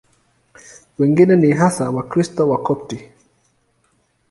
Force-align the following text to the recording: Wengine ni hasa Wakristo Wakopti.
Wengine 0.99 1.35
ni 1.35 1.51
hasa 1.51 1.89
Wakristo 1.89 2.49
Wakopti. 2.49 3.09